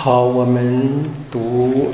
[0.00, 1.88] 好，我们读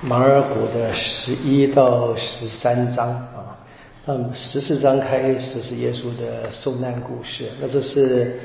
[0.00, 3.58] 马尔谷的十一到十三章啊。
[4.06, 8.40] 那十四章开始是耶稣的受难故事，那这是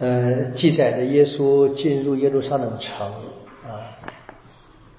[0.00, 3.06] 呃记载的耶稣进入耶路撒冷城
[3.64, 3.86] 啊，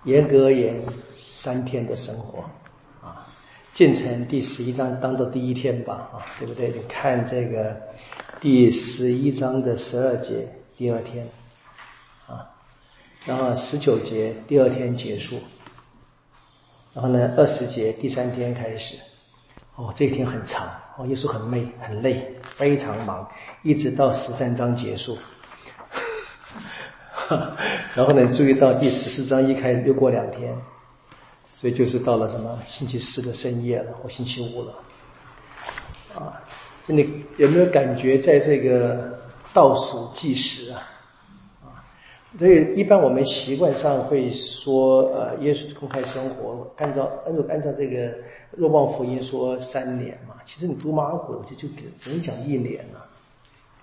[0.06, 0.82] 严格而言
[1.14, 2.46] 三天的生活
[3.06, 3.28] 啊。
[3.74, 6.70] 进城第十一章当做第一天吧啊，对不对？
[6.70, 7.76] 你看这个
[8.40, 10.48] 第十一章的十二节，
[10.78, 11.28] 第二天。
[13.26, 15.40] 然后十九节第二天结束，
[16.94, 18.98] 然后呢二十节第三天开始。
[19.76, 23.28] 哦，这一天很长，哦，耶稣很累，很累，非常忙，
[23.64, 25.18] 一直到十三章结束。
[27.96, 30.56] 然后呢，注意到第十四章一开始又过两天，
[31.50, 34.74] 所以就是到了什么星期四的深夜了，或星期五了。
[36.16, 36.44] 啊，
[36.82, 39.18] 所以你有没有感觉在这个
[39.54, 40.84] 倒数计时啊？
[42.40, 48.10] 所以，一般我们习惯上会说，呃，耶稣公开生活，按照按照按照这个
[48.52, 50.36] 若望福音说三年嘛。
[50.46, 51.68] 其实你读马可，就就
[52.00, 53.00] 只能讲一年了，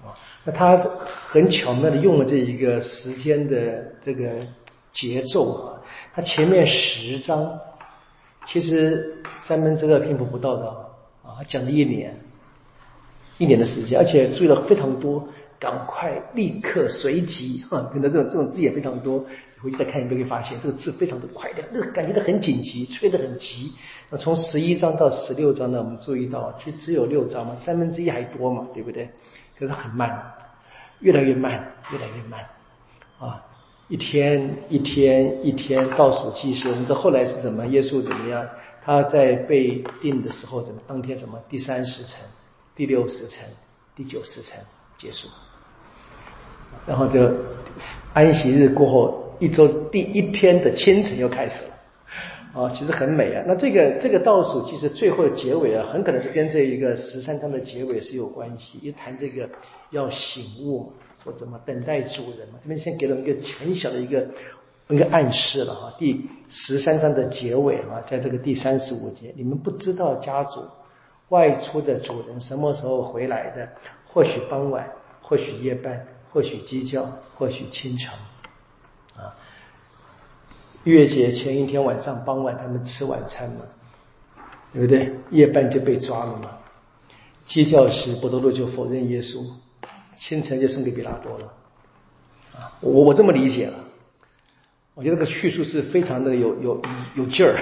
[0.02, 0.78] 啊，那他
[1.28, 4.30] 很巧妙的用了这一个时间的这个
[4.92, 5.82] 节奏啊，
[6.14, 7.60] 他前面十章
[8.46, 10.68] 其实三分之二篇幅不到的
[11.22, 12.18] 啊，讲了一年，
[13.36, 15.28] 一年的时间，而且注意了非常多。
[15.58, 19.24] 赶快，立刻，随即，哈，可能这种这种字也非常多。
[19.60, 23.72] 回去再看，你就会发现这个字非常的快的，那个感觉到很紧急，催得很急。
[24.08, 29.10] 那从十一章到十六章呢，我们注意到，其实只有六章嘛，三分之一还多嘛，对不对？
[29.58, 30.32] 可是很慢，
[31.00, 32.46] 越来越慢，越来越慢。
[33.18, 33.44] 啊，
[33.88, 36.68] 一天一天一天倒数计时。
[36.68, 37.66] 我们这后来是怎么？
[37.66, 38.48] 耶稣怎么样？
[38.80, 40.80] 他在被定的时候怎么？
[40.86, 41.42] 当天什么？
[41.48, 42.20] 第三十层，
[42.76, 43.44] 第六十层，
[43.96, 44.56] 第九十层
[44.96, 45.26] 结束。
[46.86, 47.30] 然后就
[48.12, 53.44] 安息日过后一周第一天的清晨又开始了，啊，其实很美啊。
[53.46, 58.78] 那这个这个倒数其实最后的结尾啊，很可能是跟这一个十三章的结尾是有关系。
[58.82, 59.48] 一谈这个
[59.90, 60.92] 要醒悟，
[61.22, 62.58] 说怎么等待主人嘛。
[62.60, 64.26] 这边先给了一个很小的一个
[64.88, 65.94] 一个暗示了哈。
[65.98, 70.64] 第十三章的结尾啊，在这个第三十五节，你们不知道家主
[71.28, 73.68] 外出的主人什么时候回来的，
[74.06, 74.90] 或许傍晚，
[75.22, 76.04] 或许夜半。
[76.32, 78.12] 或许鸡叫，或许清晨，
[79.16, 79.34] 啊，
[80.84, 83.64] 月节前一天晚上傍晚，他们吃晚餐嘛，
[84.72, 85.12] 对不对？
[85.30, 86.58] 夜半就被抓了嘛。
[87.46, 89.42] 鸡叫时，伯多禄就否认耶稣，
[90.18, 91.52] 清晨就送给比拉多了。
[92.54, 93.84] 啊，我我这么理解了。
[94.94, 96.82] 我觉得这个叙述是非常的有有
[97.14, 97.54] 有劲儿，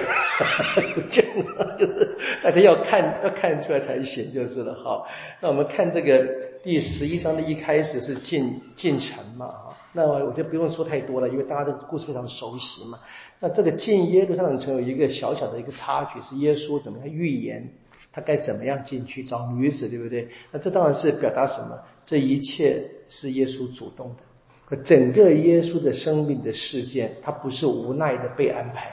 [0.97, 4.73] 有劲儿， 就是大家要看要看出来才行，就是了。
[4.73, 5.07] 好，
[5.39, 6.25] 那我们看这个
[6.67, 9.55] 第十一章的一开始是进进城嘛，
[9.93, 12.99] 那我就不用说太多了，因为大家的故事非常熟悉嘛。
[13.39, 17.65] 那这个进耶路撒冷城有一个小小的一个插曲，是耶稣怎么样预言
[18.11, 20.27] 他该怎么样进去找女子，对不对？
[20.51, 21.79] 那这当然是表达什么？
[22.03, 24.23] 这一切是耶稣主动的。
[24.65, 28.91] 可整个耶稣的生命的事件，他不是无奈的被安排，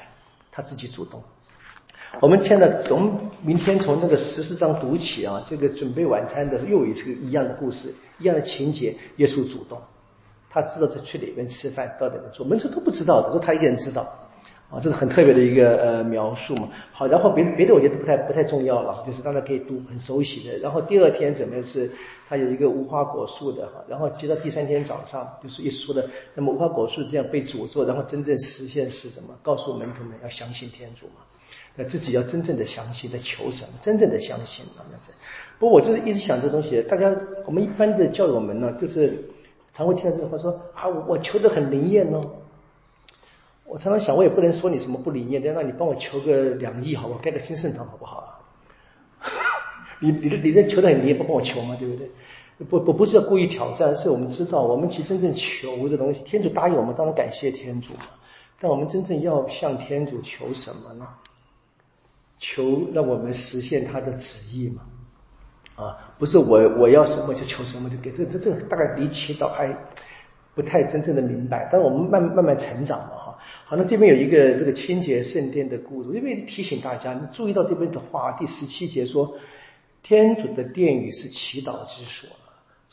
[0.52, 1.20] 他自己主动。
[2.20, 8.94] 我们现在从明天从那个十四章读起啊，这个准备晚餐的又一次一样的故事，一样的情节。
[9.16, 9.78] 耶稣主动，
[10.48, 14.08] 他知道在去哪边吃饭，到哪边做，门徒都不知道的，说他一个人知道。
[14.70, 16.68] 啊，这是很特别的一个呃描述嘛。
[16.90, 20.56] 好，然后别别的我觉得不太不太重要了，就是大家可以读很熟悉的。
[20.58, 21.90] 然后第二天怎么是？
[22.26, 29.38] 他有一个无花果树的哈，然后接到第三天早上，就是一说的，那么无花果树这样被诅咒，然后真正实现是什么？
[29.42, 31.20] 告诉门徒们要相信天主嘛，
[31.76, 33.70] 那自己要真正的相信，在求什么？
[33.80, 35.12] 真正的相信啊，那是。
[35.58, 37.14] 不过我就是一直想这东西，大家
[37.46, 39.24] 我们一般的教友们呢，就是
[39.72, 42.24] 常会听到这种话说啊，我求的很灵验哦。
[43.64, 47.20] 我常常想，我也不能说你什么不灵验，那你帮我求个两亿好不好？
[47.20, 48.40] 盖个新圣堂好不好？
[50.00, 51.76] 你你的你的求的你也不帮我求吗？
[51.78, 52.08] 对不对？
[52.68, 58.02] 不不不是故意挑战，是我们知道，我们其实真正求的东西，天主答应我们，当然感谢天主嘛。
[58.60, 61.08] 但我们真正要向天主求什么呢？
[62.44, 64.82] 求让我们实现他的旨意嘛？
[65.76, 69.74] 啊，不是我我要什么就求什么就给，这这这大概离祈祷还
[70.54, 71.68] 不太真正的明白。
[71.72, 73.38] 但我们慢慢慢成长嘛，哈。
[73.64, 79.36] 好，那这边有一个这个清洁圣殿的故事，这边提醒大家，你注意到这边的话，第十七节说。
[80.06, 82.28] 天主的殿宇是祈祷之所，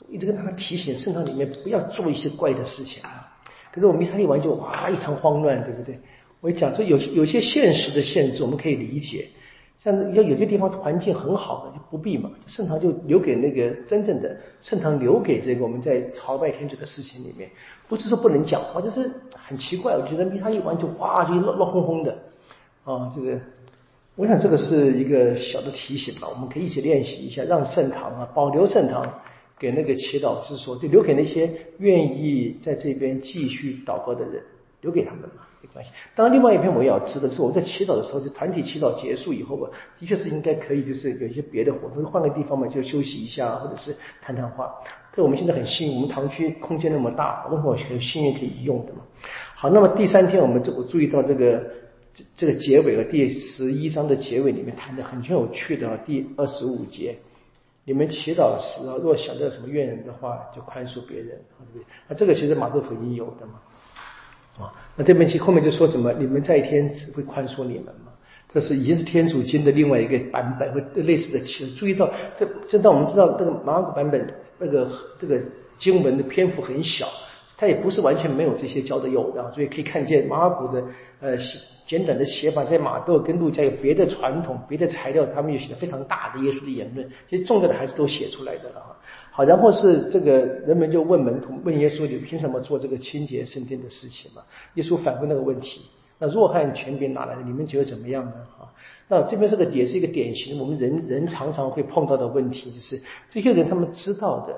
[0.10, 3.38] 一直跟他们提醒圣堂里面不要做一些怪的事情啊。
[3.70, 6.00] 可是我们弥撒一完就哇一团慌乱，对不对？
[6.40, 9.28] 我讲说有有些现实的限制我们可以理解，
[9.84, 17.50] 像要有些地方环境很好的就不必嘛，圣堂就留给那个真正的圣堂，留给这个我们在朝拜天主的事情里面，
[17.90, 19.98] 不是说不能讲话，就是很奇怪。
[19.98, 22.16] 我觉得弥撒一完就哇就乱乱哄哄的
[22.84, 23.40] 啊，这个
[24.16, 29.12] 我想这个是一个小的提醒吧，我们可以一起练习一下，让圣堂啊保留圣堂
[29.58, 34.44] 给那个祈祷之所，就留给那些愿意在这边继续祷告的人，
[34.82, 35.48] 留给他们嘛。
[35.64, 35.92] 没关系。
[36.16, 39.70] 当然，另外一篇我也要知的是，我在祈祷的时候，就团体祈祷结束以后吧，
[40.00, 44.74] 的确是应该可以，就是有一些别的活动，换个地方嘛，就休息一下，或者是谈谈话。
[45.16, 49.02] 对，我们现在很幸运，我们堂区空间那么大，我很很幸运可以用的嘛。
[49.54, 51.64] 好，那么第三天，我们就我注意到这个
[52.12, 57.16] 这这个结尾和第十一章的结尾里面谈的很有趣的第二十五节，
[57.86, 61.86] 你们祈祷时啊，若想到什么怨人的话，就宽恕别人，对不对？
[62.08, 63.62] 那这个其实马窦福音有的嘛。
[64.96, 66.12] 那这边其后面就说什么？
[66.14, 68.12] 你们在天只会宽恕你们吗？
[68.54, 71.68] 这是已经是天主经的另外一个版本，或类似的其实。
[71.76, 74.28] 注意到，这这当我们知道这个马可版本
[74.60, 75.40] 那个这个
[75.80, 77.08] 经文的篇幅很小。
[77.58, 80.84] 它也不是完全没有这些教的有的，所以可以看见马古的
[81.20, 81.38] 呃
[81.86, 88.98] 简短的写法，在马窦跟路加有别的传统、别的材料，他们又写的非常大的耶稣的言论，其实重要的还是都写出来的了哈。
[89.46, 94.42] 然后是这个人们就问门徒，问耶稣，你凭什么做这个清洁圣殿的事情嘛？
[94.76, 95.82] 耶稣反问那个问题，
[96.20, 97.42] 那若汉权柄哪来的？
[97.44, 98.34] 你们觉得怎么样呢？
[98.60, 98.74] 啊，
[99.08, 104.56] 那这边这个也是一个典型，我们人人常常会碰到的问题，就是这些人他们知道的，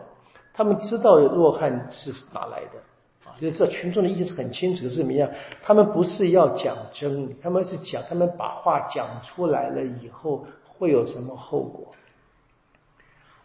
[0.53, 2.79] 他们知道若汉是哪来的。
[3.25, 5.29] 啊就是这群众的意见是很清楚的，是怎么样？
[5.63, 11.91] 他们不是要讲真理，他们是讲他们把话讲出来了以后会有什么后果？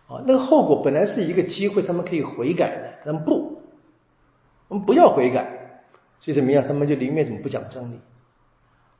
[0.08, 3.60] 啊，那个后果本来是一个机会，他们可以悔改的，他们不，
[4.68, 5.84] 我们不要悔改，
[6.20, 6.64] 所以怎么样？
[6.66, 8.00] 他们就宁愿怎么不讲真理？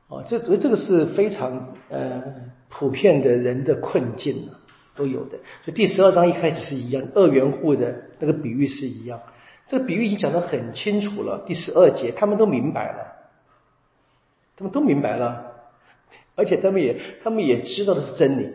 [0.07, 2.23] 啊，这所以这个是非常呃
[2.69, 4.61] 普遍的人的困境啊，
[4.95, 5.39] 都有的。
[5.63, 9.19] 所以第十二章一开始是一样，二元户的那个比喻是一样。
[9.67, 13.29] 这个比喻已经讲得很清楚了，第十二节他们都明白了，
[14.57, 15.55] 他们都明白了，
[16.35, 18.51] 而且他们也他们也知道的是真理，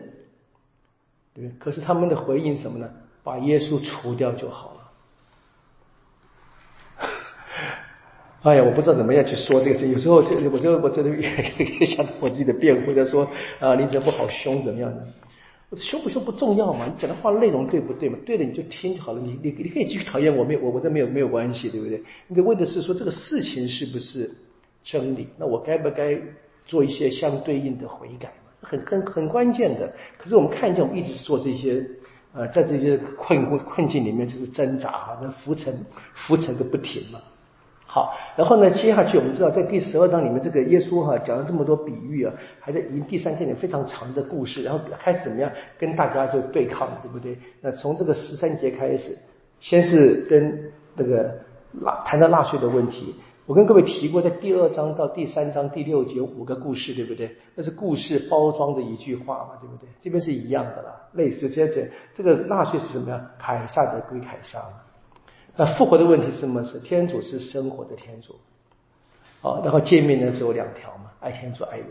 [1.35, 2.89] 对可是他们的回应什么呢？
[3.23, 4.81] 把耶稣除掉就好了。
[8.43, 9.87] 哎呀，我不知道怎么样去说这个事。
[9.87, 11.21] 有时候这我这我这里
[11.79, 13.27] 也想我自己的辩护，他说
[13.59, 15.05] 啊，你怎么不好凶怎么样的？
[15.75, 18.17] 凶不凶不重要嘛，你讲的话内容对不对嘛？
[18.25, 22.01] 对了你就听就好了，你你你可以继续讨厌我，没有我我这没有没有关系，对不对？
[22.27, 24.31] 你得问的是说这个事情是不是
[24.83, 25.27] 真理？
[25.37, 26.17] 那我该不该
[26.65, 28.31] 做一些相对应的悔改？
[28.65, 29.91] 很很很关键的。
[30.17, 31.85] 可是我们看见我们一直是做这些
[32.33, 35.73] 呃，在这些困困境里面就是挣扎哈，那浮沉
[36.13, 37.19] 浮沉个不停嘛。
[37.87, 47.37] 好，然后呢，接下去我们知道，在第十二章里面，这个耶稣哈讲了这么多比喻啊，还在已经第三天里非常长的故事，然后开始怎么样跟大家就对抗，对不对？
[47.61, 49.15] 那从这个十三节开始，
[49.61, 51.33] 先是跟那个
[51.71, 53.15] 纳谈到纳税的问题。
[53.45, 57.35] 我跟各位提过，在第二章到第三章第六节五个故事，对不对？
[57.53, 59.87] 那是故事包装的一句话嘛，对不对？
[60.01, 61.47] 这边是一样的啦，类似。
[61.47, 63.31] 接着这个纳税是什么呀？
[63.37, 64.59] 凯撒的归凯撒。
[65.55, 66.63] 那复活的问题是什么？
[66.63, 68.35] 是天主是生活的天主，
[69.41, 71.87] 好，然后见面呢只有两条嘛，爱天主爱人。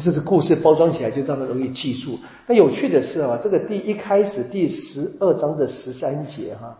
[0.00, 2.18] 这是故事包装起来就这样的容易记住。
[2.46, 6.78] 那有趣的是啊，这个第一开始第十二章的十三节哈，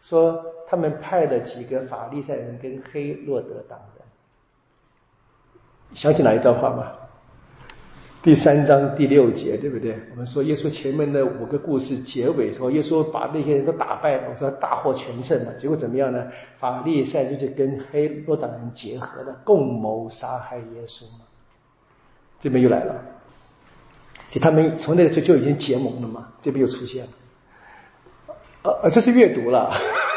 [0.00, 4.06] 说他们派了几个法利赛人跟黑洛德党人，
[5.96, 6.92] 想起哪一段话吗？
[8.22, 9.98] 第三章第六节，对不对？
[10.12, 15.52] 我们说耶稣前面的五个故事结尾时候，耶稣把那些人都打败了，我说大获全胜了。
[15.54, 16.24] 结果怎么样呢？
[16.60, 21.24] 法利赛就就跟黑洛党人结合了，共谋杀害耶稣嘛。
[22.40, 22.94] 这边又来了，
[24.30, 26.28] 就他们从那个时候就已经结盟了嘛。
[26.42, 27.10] 这边又出现了，
[28.62, 29.72] 呃呃，这是阅读了，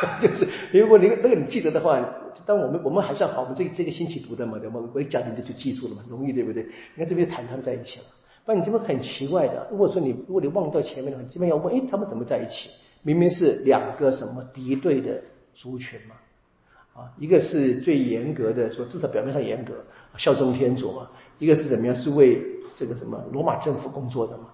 [0.21, 2.03] 就是如果你那个你记得的话。
[2.45, 4.81] 但我们我们还算好，我们这这个星期读的嘛，对吗？
[4.93, 6.63] 我一讲你就就记住了嘛，容易对不对？
[6.63, 8.05] 你看这边谈他们在一起了，
[8.43, 9.67] 不然你这边很奇怪的。
[9.71, 12.71] 如果说你如果你忘掉前面的话，你这边要问，哎，他们怎么在一起？
[13.03, 15.21] 明明是两个什么敌对的
[15.53, 16.15] 族群嘛，
[17.01, 19.75] 啊，一个是最严格的，说至少表面上严格
[20.17, 21.07] 效忠天主嘛，
[21.37, 22.41] 一个是怎么样，是为
[22.75, 24.45] 这个什么罗马政府工作的嘛。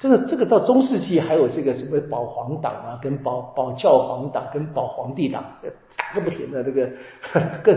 [0.00, 6.90] 这个这个到中世纪还有这个什么保皇党啊，跟保保教皇党跟保皇帝党，这打个不停的这个
[7.62, 7.72] 各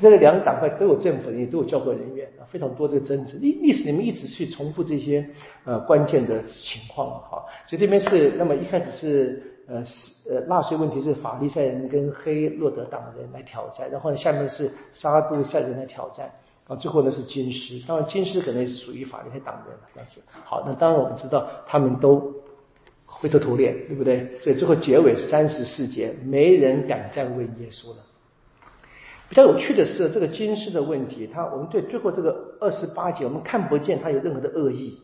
[0.00, 3.38] 这个两个党派都有政府人员，都有教会人员啊，非常多这个争执。
[3.38, 5.24] 历历史里面一直去重复这些
[5.64, 7.44] 呃关键的情况哈。
[7.68, 16.28] 所以这边是那么一开始是呃是呃纳税问题是法利赛人跟黑洛德党人来挑战，然后下面是沙杜塞人来挑战。
[16.66, 20.22] 啊，最后呢是金师，当然金师可能也是属于法利赛党人这样子。
[20.44, 22.34] 好，那当然我们知道他们都
[23.04, 24.38] 灰头土脸，对不对？
[24.40, 27.96] 所以最后结尾三十四节，没人敢再问耶稣了。
[29.28, 34.98] 比较有趣的是，这个金师的问题，他我们对最后这个二十八节，我们看不见他有任何的恶意。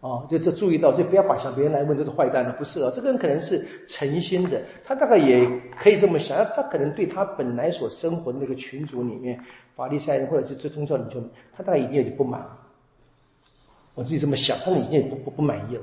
[0.00, 5.46] 哦，就这注意到，就不要把想别人来问这是坏蛋了，不是啊，这个人可能是诚心的，他大概也
[5.78, 9.38] 可以这么想，他可能对他本来所生活的那个群组里面，
[9.76, 11.22] 法利赛人或者是这宗教领袖，
[11.54, 12.42] 他大概已经有点不满，
[13.94, 15.82] 我自己这么想，他已经不不不满意了，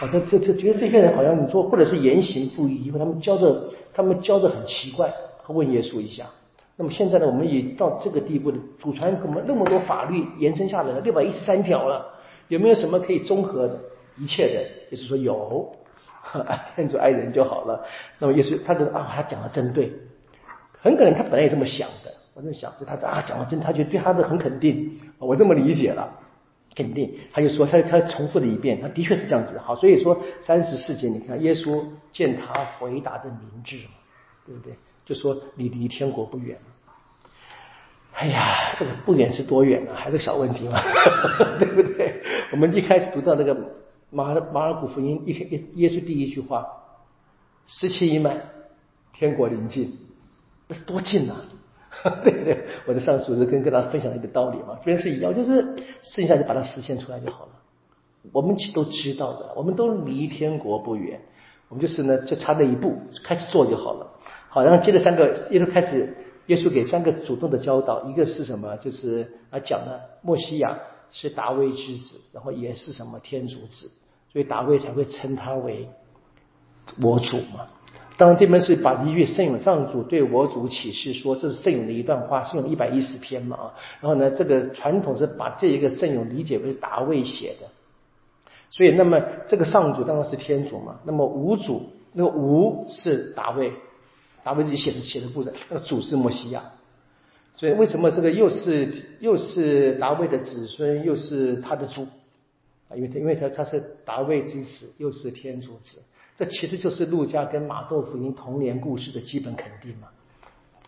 [0.00, 5.12] 啊，这这这觉得这些人好像你说，或者是言行不一，因为他们教的他们教的很奇怪，
[5.44, 6.26] 他问耶稣一下，
[6.76, 12.11] 那么现在呢，我们也到这个地步了，祖传我们那么多法律延伸下来了，六百一十三条了。
[12.52, 13.80] 有没有什么可以综合的
[14.18, 14.60] 一切的？
[14.90, 15.74] 耶稣说有，
[16.46, 17.82] 爱天主爱人就好了。
[18.18, 19.90] 那么耶稣他觉得啊，他讲的真对，
[20.78, 22.12] 很可能他本来也这么想的。
[22.34, 25.00] 我这么想，就他啊讲的真，他就对他的很肯定。
[25.18, 26.12] 我这么理解了，
[26.74, 27.10] 肯定。
[27.32, 29.56] 他就说他他重复了一遍，他的确是这样子。
[29.58, 31.82] 好，所以说三十四节，你看耶稣
[32.12, 33.92] 见他回答的明智嘛，
[34.46, 34.74] 对不对？
[35.06, 36.58] 就说你离天国不远。
[38.14, 39.92] 哎呀，这个不远是多远呢？
[39.94, 40.78] 还是小问题嘛，
[41.58, 42.22] 对不对？
[42.52, 43.56] 我们一开始读到那个
[44.10, 46.66] 马马尔谷福音，一耶耶稣第一句话
[47.66, 48.36] ：“十七已满，
[49.12, 49.98] 天国临近。”
[50.68, 51.36] 那是多近啊！
[52.22, 52.64] 对不对？
[52.86, 57.50] 我在上次是跟跟大家分享一个道理嘛，别人是一样，就是剩下就把它实现出来就好了。
[58.30, 61.18] 我们其实都知道的，我们都离天国不远，
[61.68, 64.06] 我们就是呢，就差那一步，开始做就好了。
[64.48, 66.14] 好，然后接着三个耶稣开始。
[66.46, 68.76] 耶稣给三个主动的教导，一个是什么？
[68.78, 70.76] 就是啊讲呢，墨西亚
[71.10, 73.90] 是大卫之子，然后也是什么天主子，
[74.32, 75.88] 所以大卫才会称他为
[77.00, 77.66] 我主嘛。
[78.18, 83.74] 当然这边是把一句圣咏上主对我主启示说，这是圣咏的一段话，圣咏一百一十篇嘛啊。
[84.00, 87.66] 然后呢，这个传统是把这一个圣咏理解为大卫写的，
[88.70, 91.00] 所以那么这个上主当然是天主嘛。
[91.04, 93.72] 那么无主，那个无是大卫。
[94.44, 96.62] 大卫自己写的写的故事，那个主是摩西亚，
[97.54, 98.88] 所以为什么这个又是
[99.20, 102.06] 又是大卫的子孙，又是他的主
[102.88, 102.96] 啊？
[102.96, 106.02] 因为他因为他他是大卫之子，又是天主子，
[106.36, 110.08] 这其实就是路加跟马窦福音童年故事的基本肯定嘛，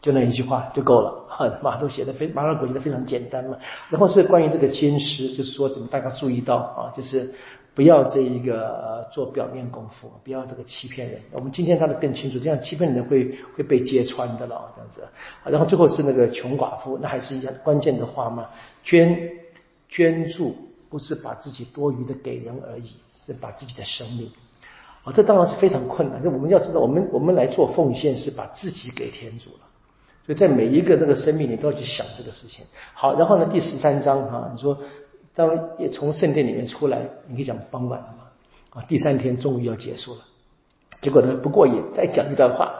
[0.00, 1.60] 就那一句话就够了。
[1.62, 3.56] 马窦写的非马尔谷写的非常简单嘛。
[3.88, 7.34] 然后是关于这个监师，就是说怎么大家注意到啊，就是。
[7.74, 11.20] 不要这一个做表面功夫，不要这个欺骗人。
[11.32, 15.04] 我们今天看得更清楚，这样欺骗人会会被揭穿的了，这样子。
[15.44, 18.48] 然后最后是那个穷寡妇，那还是一样关键的话嘛，
[18.84, 19.28] 捐
[19.88, 20.54] 捐助
[20.88, 24.30] 不是把自己多余的给人而已，是把自己的生命。
[25.02, 26.20] 啊，这当然是非常困难。
[26.22, 29.66] 那我们要知道，我们我们来做奉献是把自己给天主了。
[30.24, 32.64] 所以在每一个那个生命里都要去想这个事情。
[32.94, 34.78] 好，然后呢，第十三章哈，你说。
[35.34, 38.80] 当也从圣殿里面出来，你可以讲傍晚了嘛？
[38.80, 40.20] 啊，第三天终于要结束了，
[41.02, 42.74] 结果呢不过瘾，再讲一段话，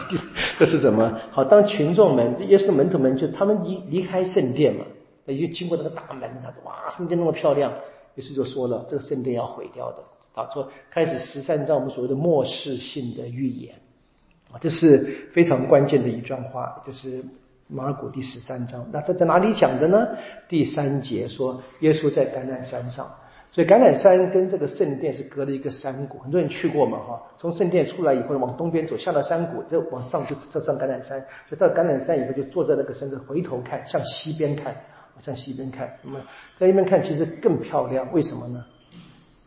[0.58, 1.18] 这是什么？
[1.30, 4.84] 好，当群众们，耶稣的门徒们就他们离离开圣殿嘛，
[5.24, 7.72] 那就经过那个大门，他说哇，圣殿那么漂亮，
[8.14, 9.98] 耶稣就说了，这个圣殿要毁掉的，
[10.34, 13.74] 啊，说开始十三章我们所谓的末世性的预言，
[14.50, 17.22] 啊，这是非常关键的一段话，就是。
[17.72, 20.08] 马尔谷第十三章，那他在哪里讲的呢？
[20.48, 23.06] 第三节说，耶稣在橄榄山上，
[23.52, 27.22] 所以橄榄山跟这个圣殿是隔了一个山谷，很多人去过嘛，哈。
[27.36, 31.24] 从圣殿出来以后，往东边走，下了山谷，再往上就就上橄榄山。
[31.48, 34.74] 就到橄榄山以后，就坐在那个山上，回头看，向西边看，
[35.20, 35.96] 向西边看。
[36.02, 36.18] 那么
[36.58, 38.64] 在那边看，其实更漂亮，为什么呢？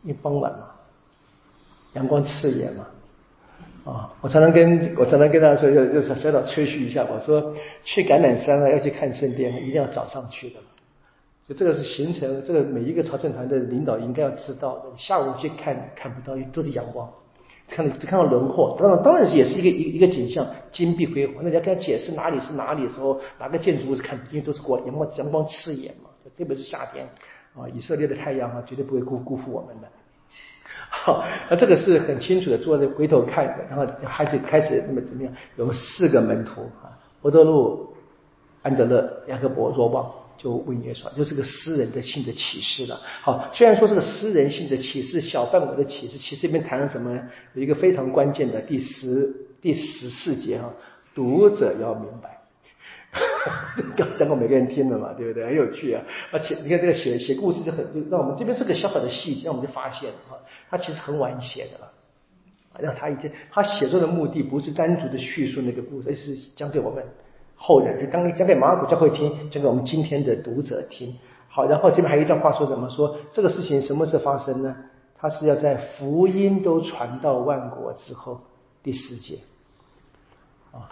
[0.02, 0.70] 因为傍晚嘛，
[1.92, 2.86] 阳光刺眼嘛。
[3.84, 10.56] 啊，我常常跟我常常跟大家说，就就是小小吹嘘一下，我说去橄榄山啊，要去看圣殿，一定要早上去的。
[11.46, 14.84] 就这个是行程，这个每一个朝圣团的领导应该要知道的。
[14.96, 17.06] 下午去看看不到，都是阳光，
[17.68, 18.74] 看只看到轮廓。
[18.80, 21.36] 当然，当然是也是一个一一个景象，金碧辉煌。
[21.42, 27.06] 那你要跟他解释哪里是哪里的时候，哪个建筑物是看，因为都是光阳光阳光刺眼嘛，特别是夏天
[27.54, 29.88] 啊，以色列的太阳啊，绝对不会辜辜负我们的。
[30.96, 35.32] 好，那这个是很清楚的，坐着回头看，然后孩子开始那么怎么样？
[35.56, 37.94] 有四个门徒啊，伯多禄、
[38.62, 43.00] 安德勒、雅各伯、若望，就问耶稣，就是个私人的性的启示了。
[43.20, 47.20] 好，虽然说这个私人性的启示、小范围的启示，其实里面谈了什么？
[47.54, 50.72] 有一个非常关键的第十第十四节哈，
[51.14, 52.43] 读者要明白。
[53.96, 55.46] 刚讲过每个人听的嘛，对不对？
[55.46, 56.02] 很有趣啊！
[56.32, 60.34] 而且你看这个写写故事就很，就让我们这边是个小小的细节，我们就发现啊，
[60.68, 61.90] 他其实很晚写的了。
[62.80, 67.04] 让他已经他写作的目的不是单独的叙述那个故事，而是讲给我们
[67.54, 71.16] 后人，就刚刚讲给马尔谷教会听，讲给我们今天的读者听。
[71.48, 73.16] 好，然后这边还有一段话说怎么说？
[73.32, 74.74] 这个事情什么时候发生呢？
[75.16, 78.40] 他是要在福音都传到万国之后，
[78.82, 79.38] 第四节。
[80.72, 80.90] 啊，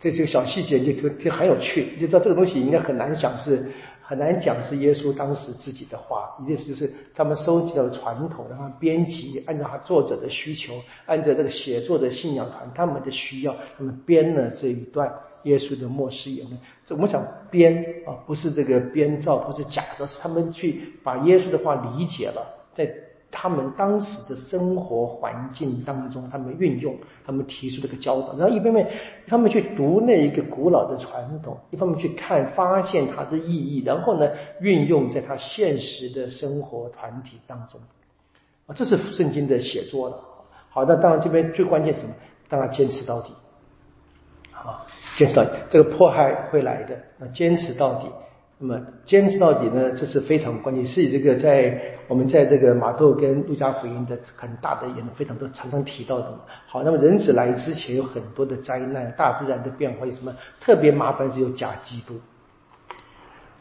[0.00, 10.74] 这几个小细节就就就很有趣，就知道这个东西应该很难讲是很难讲是耶稣当时自己的话，一定是是他们收集到的传统，然后编辑按照他作者的需求，
[11.06, 15.12] 按照这个写作的信仰团他们的需要，他们编了这一段。
[15.44, 22.92] 耶稣的末世言论，这我们讲编啊，不是这个编造，不是假的，是他们去把耶稣的话理解了，在
[23.30, 28.88] 他们当时的生活环境当中，他们运用，他们提出这个教导，然后一方面
[29.26, 34.30] 他们去读那一个古老的传统，一方面去看发现它的意义，然后呢
[34.60, 37.80] 运用在他现实的生活团体当中
[38.66, 40.24] 啊，这是圣经的写作了。
[40.70, 42.14] 好，那当然这边最关键是什么？
[42.48, 43.32] 当然坚持到底。
[44.52, 44.84] 啊，
[45.16, 48.08] 坚持到底，这个迫害会来的，那坚持到底。
[48.60, 56.36] 那么坚持到底呢，这是非常关键，是这个在我们在这个马窦跟路加福音的很大的言论，非常多常常提到的。
[56.66, 61.30] 好，那么人子来之前有很多的灾难，大自然的变化有什么特别麻烦？
[61.30, 62.14] 是有假基督。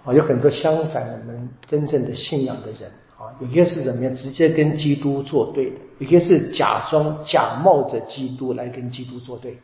[0.03, 2.89] 啊，有很多相反我们真正的信仰的人
[3.19, 9.57] 啊，有些是怎么样直接跟基督作对的，有些是假装假冒着基督来跟基督作对。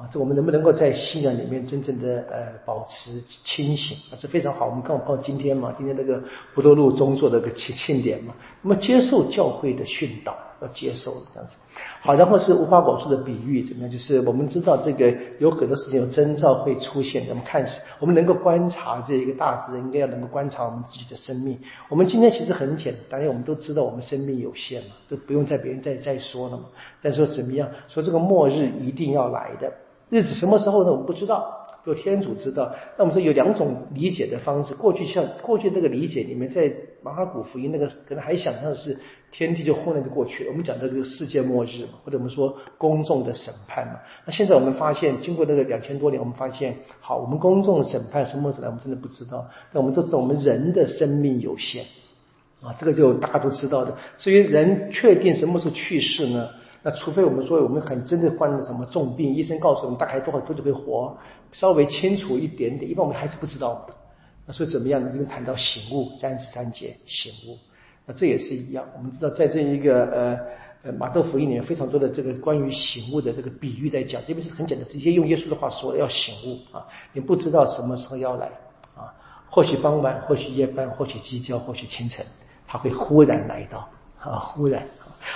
[0.00, 4.16] 啊，这我们能不能够在信仰里面真正的呃保持清醒啊？
[4.18, 4.64] 这非常好。
[4.64, 6.22] 我们刚好今天嘛，今天那个
[6.54, 11.56] 不多路中做的个庆庆典嘛，那么接受教会的训导，要接受这样子。
[12.00, 13.90] 好，然后是无花果树的比喻怎么样？
[13.90, 17.62] 就是我们知道这个有很多事情有征兆会出现，我们看，
[18.00, 21.58] 我们能够观察这一个大自然，应该要能够观察我们自己的生命。
[21.90, 26.64] 我们今天其实很简单，因为我们都知道我们生命有限嘛，都不用在别人再再说了嘛。
[27.02, 27.68] 但说怎么样？
[27.88, 29.70] 说这个末日一定要来的。
[30.10, 30.90] 日子什么时候呢？
[30.90, 32.74] 我们不知道，有天主知道。
[32.98, 34.74] 那我们说有两种理解的方式。
[34.74, 36.70] 过去像过去那个理解你们，在
[37.02, 38.98] 马尔谷福音那个可能还想象是
[39.30, 40.50] 天地就忽然就过去了。
[40.50, 44.00] 我们讲这个世界末日嘛，或者我们说公众的审判嘛。
[44.26, 49.46] 那现在我们发现，经过那个两千多年，我们发现，好，我们公众审判什么时候来，我们真的不知道。
[49.72, 51.84] 但我们都知道，我们人的生命有限
[52.60, 53.96] 啊，这个就大家都知道的。
[54.18, 56.48] 至于人确定什么时候去世呢？
[56.82, 61.16] 那除非我们说我们很真的患了什么重病，医生告诉我们大概多少多久会活，
[61.52, 63.86] 稍微清楚一点点，一般我们还是不知道。
[64.46, 65.10] 那所以怎么样呢？
[65.12, 67.58] 因为谈到醒悟，三十三节醒悟，
[68.06, 68.84] 那这也是一样。
[68.96, 70.38] 我们知道在这一个呃
[70.84, 78.46] 呃马窦福音里面非常多的这个关于醒悟的这个比喻在讲，这边是很简单，直接用耶稣的话说要醒悟啊，你不知道什么时候要来
[78.96, 79.12] 啊，
[79.50, 82.24] 或许傍晚，或许夜半，或许鸡叫，或许清晨，
[82.66, 83.88] 他会忽然来到
[84.18, 84.88] 啊，忽然。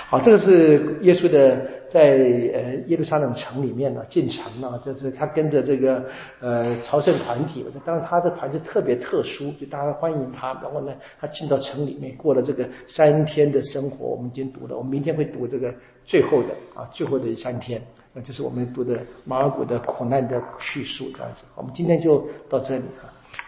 [0.07, 2.09] 好，这个是耶稣的在
[2.53, 6.03] 呃耶路撒冷城里面呢进城呢，就是他跟着这个
[6.41, 17.81] 呃朝圣团体，当然他的团是特别特殊，就大家欢迎他，然后呢他进到城里面过了这个三天的生活，我们已经读了，我们明天会读这个最后的啊最后的三天，
[18.13, 23.05] 那就是我们读的马尔谷的苦难的叙述这样子，我们今天就到这里啊，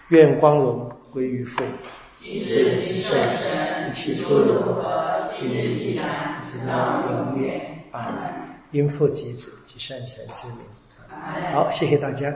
[0.09, 1.63] 愿光荣归于父。
[2.23, 4.83] 一日即圣神，起初如何，
[5.33, 7.83] 今日依然，直到永远。
[7.91, 8.11] 啊，
[8.71, 10.57] 应父及子及圣神之名。
[11.53, 12.33] 好，谢谢大家。